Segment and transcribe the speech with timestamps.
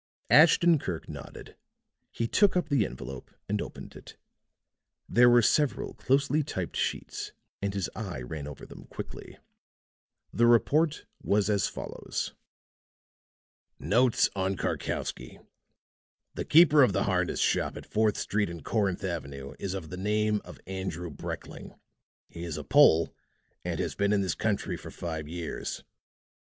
[0.31, 1.55] Ashton Kirk nodded.
[2.09, 4.17] He took up the envelope and opened it.
[5.07, 9.37] There were several closely typed sheets and his eye ran over them quickly.
[10.33, 12.33] The report was as follows:
[13.77, 15.37] "Notes on Karkowsky"
[16.33, 19.97] "The keeper of the harness shop at Fourth Street and Corinth Avenue is of the
[19.97, 21.75] name of Andrew Brekling.
[22.27, 23.13] He is a Pole
[23.63, 25.83] and has been in this country for five years.